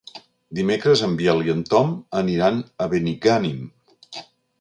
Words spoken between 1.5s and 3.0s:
en Tom aniran a